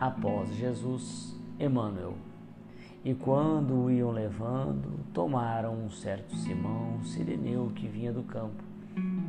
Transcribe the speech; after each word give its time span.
após 0.00 0.54
Jesus, 0.54 1.38
Emmanuel. 1.58 2.14
E 3.04 3.14
quando 3.14 3.84
o 3.84 3.90
iam 3.90 4.10
levando, 4.10 5.04
tomaram 5.12 5.74
um 5.74 5.90
certo 5.90 6.34
Simão, 6.36 7.04
sireneu, 7.04 7.70
que 7.74 7.86
vinha 7.86 8.10
do 8.10 8.22
campo, 8.22 8.64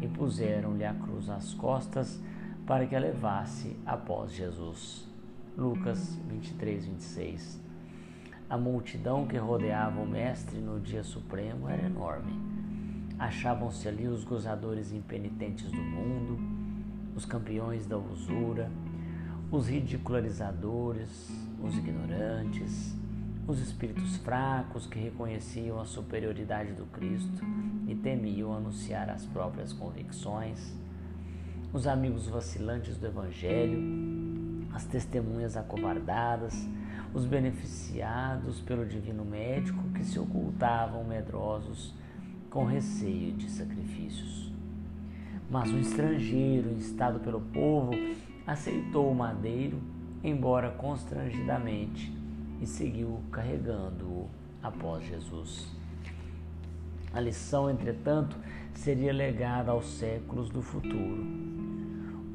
e 0.00 0.06
puseram-lhe 0.06 0.84
a 0.84 0.94
cruz 0.94 1.28
às 1.28 1.52
costas 1.54 2.22
para 2.64 2.86
que 2.86 2.94
a 2.94 3.00
levasse 3.00 3.76
após 3.84 4.32
Jesus. 4.32 5.08
Lucas 5.58 6.16
23, 6.28 6.86
26. 6.86 7.60
A 8.48 8.56
multidão 8.56 9.26
que 9.26 9.36
rodeava 9.36 10.00
o 10.00 10.06
Mestre 10.06 10.58
no 10.58 10.78
dia 10.78 11.02
supremo 11.02 11.68
era 11.68 11.86
enorme. 11.86 12.32
Achavam-se 13.18 13.88
ali 13.88 14.06
os 14.06 14.24
gozadores 14.24 14.92
impenitentes 14.92 15.70
do 15.70 15.82
mundo, 15.82 16.38
os 17.14 17.24
campeões 17.24 17.86
da 17.86 17.98
usura, 17.98 18.70
os 19.50 19.68
ridicularizadores, 19.68 21.28
os 21.60 21.76
ignorantes, 21.76 22.94
os 23.48 23.58
espíritos 23.60 24.16
fracos 24.18 24.86
que 24.86 24.98
reconheciam 24.98 25.80
a 25.80 25.84
superioridade 25.84 26.72
do 26.72 26.86
Cristo 26.86 27.44
e 27.88 27.94
temiam 27.96 28.54
anunciar 28.54 29.10
as 29.10 29.26
próprias 29.26 29.72
convicções, 29.72 30.72
os 31.72 31.88
amigos 31.88 32.28
vacilantes 32.28 32.96
do 32.96 33.08
Evangelho, 33.08 33.80
as 34.72 34.84
testemunhas 34.84 35.56
acovardadas, 35.56 36.54
os 37.12 37.24
beneficiados 37.24 38.60
pelo 38.60 38.86
divino 38.86 39.24
médico 39.24 39.82
que 39.94 40.04
se 40.04 40.18
ocultavam 40.20 41.02
medrosos 41.02 41.92
com 42.48 42.64
receio 42.64 43.32
de 43.32 43.50
sacrifícios. 43.50 44.52
Mas 45.50 45.68
o 45.70 45.78
estrangeiro, 45.78 46.70
instado 46.70 47.18
pelo 47.18 47.40
povo, 47.40 47.90
aceitou 48.46 49.10
o 49.10 49.14
madeiro, 49.14 49.78
embora 50.22 50.70
constrangidamente, 50.70 52.12
e 52.60 52.66
seguiu 52.66 53.20
carregando-o 53.30 54.28
após 54.62 55.04
Jesus. 55.04 55.68
A 57.12 57.20
lição, 57.20 57.70
entretanto, 57.70 58.36
seria 58.74 59.12
legada 59.12 59.70
aos 59.70 59.86
séculos 59.86 60.48
do 60.50 60.62
futuro 60.62 61.50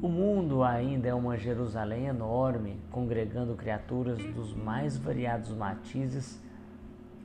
o 0.02 0.08
mundo 0.08 0.62
ainda 0.62 1.08
é 1.08 1.14
uma 1.14 1.38
Jerusalém 1.38 2.04
enorme, 2.04 2.76
congregando 2.90 3.54
criaturas 3.54 4.18
dos 4.34 4.54
mais 4.54 4.98
variados 4.98 5.50
matizes, 5.50 6.38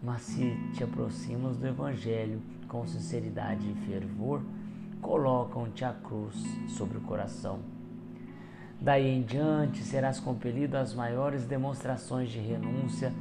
mas 0.02 0.22
se 0.22 0.56
te 0.74 0.82
aproximas 0.82 1.58
do 1.58 1.68
Evangelho 1.68 2.42
com 2.70 2.88
sinceridade 2.88 3.70
e 3.70 3.76
fervor, 3.86 4.42
colocam-te 5.02 5.84
a 5.84 5.92
cruz 5.92 6.36
sobre 6.70 6.98
o 6.98 7.02
coração. 7.02 7.60
Daí 8.82 9.08
em 9.08 9.22
diante 9.22 9.84
serás 9.84 10.20
compelido 10.20 10.76
às 10.76 10.92
maiores 10.96 11.46
demonstrações 11.46 12.32
de 12.32 12.40
renúncia, 12.40 13.14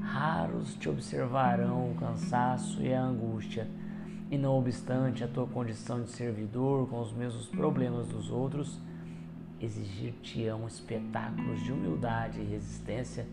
raros 0.00 0.74
te 0.74 0.88
observarão 0.88 1.90
o 1.90 1.94
cansaço 1.94 2.80
e 2.80 2.94
a 2.94 3.02
angústia, 3.02 3.68
e 4.30 4.38
não 4.38 4.58
obstante 4.58 5.22
a 5.22 5.28
tua 5.28 5.46
condição 5.46 6.02
de 6.02 6.08
servidor 6.08 6.88
com 6.88 6.98
os 6.98 7.12
mesmos 7.12 7.46
problemas 7.46 8.08
dos 8.08 8.30
outros, 8.30 8.80
exigir-te-ão 9.60 10.66
espetáculos 10.66 11.62
de 11.62 11.72
humildade 11.72 12.40
e 12.40 12.44
resistência, 12.44 13.26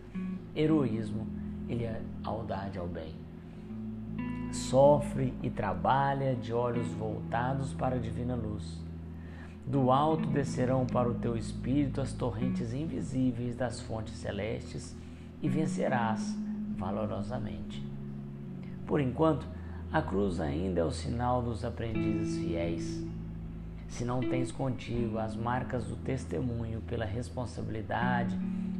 heroísmo 0.53 1.25
e 1.69 1.75
lealdade 1.75 2.77
ao 2.77 2.88
bem. 2.88 3.16
Sofre 4.52 5.33
e 5.41 5.49
trabalha 5.49 6.36
de 6.36 6.52
olhos 6.52 6.89
voltados 6.89 7.73
para 7.73 7.95
a 7.95 7.99
divina 7.99 8.36
luz. 8.36 8.83
Do 9.69 9.91
alto 9.91 10.27
descerão 10.29 10.83
para 10.83 11.07
o 11.07 11.13
teu 11.13 11.37
espírito 11.37 12.01
as 12.01 12.11
torrentes 12.11 12.73
invisíveis 12.73 13.55
das 13.55 13.79
fontes 13.79 14.15
celestes 14.15 14.97
e 15.43 15.47
vencerás 15.47 16.35
valorosamente. 16.75 17.85
Por 18.87 18.99
enquanto, 18.99 19.45
a 19.93 20.02
cruz 20.02 20.39
ainda 20.39 20.81
é 20.81 20.83
o 20.83 20.89
sinal 20.89 21.43
dos 21.43 21.63
aprendizes 21.63 22.43
fiéis 22.43 23.08
se 23.89 24.03
não 24.03 24.21
tens 24.21 24.52
contigo 24.52 25.19
as 25.19 25.35
marcas 25.35 25.85
do 25.85 25.95
testemunho 25.97 26.81
pela 26.81 27.05
responsabilidade, 27.05 28.35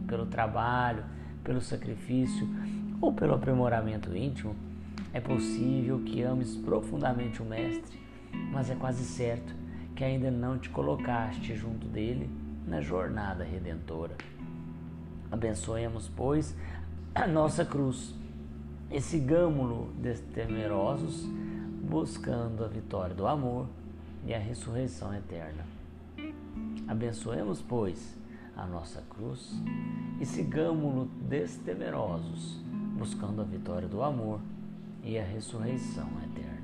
pelo 0.08 0.26
trabalho, 0.26 1.04
pelo 1.44 1.62
sacrifício 1.62 2.50
ou 3.00 3.14
pelo 3.14 3.36
aprimoramento 3.36 4.16
íntimo, 4.16 4.56
é 5.14 5.20
possível 5.20 6.00
que 6.00 6.24
ames 6.24 6.56
profundamente 6.56 7.44
o 7.44 7.46
Mestre, 7.46 8.00
mas 8.52 8.72
é 8.72 8.76
quase 8.76 9.04
certo 9.04 9.54
que 10.00 10.06
ainda 10.06 10.32
não 10.32 10.58
te 10.58 10.70
colocaste 10.70 11.54
junto 11.58 11.86
dele 11.86 12.30
na 12.66 12.80
jornada 12.80 13.44
redentora. 13.44 14.16
Abençoemos, 15.30 16.10
pois, 16.16 16.56
a 17.14 17.28
nossa 17.28 17.66
cruz 17.66 18.16
e 18.90 19.02
sigamo-lo 19.02 19.92
destemerosos, 19.98 21.26
buscando 21.84 22.64
a 22.64 22.68
vitória 22.70 23.14
do 23.14 23.28
amor 23.28 23.68
e 24.26 24.34
a 24.34 24.40
ressurreição 24.40 25.14
eterna. 25.14 25.66
Abençoemos, 26.88 27.62
pois, 27.62 28.18
a 28.56 28.66
nossa 28.66 29.02
cruz 29.02 29.54
e 30.22 30.26
sigamo-lo 30.26 31.08
destemerosos, 31.28 32.62
buscando 32.98 33.42
a 33.42 33.44
vitória 33.44 33.90
do 33.90 34.02
amor 34.02 34.40
e 35.04 35.20
a 35.20 35.26
ressurreição 35.26 36.08
eterna. 36.24 36.59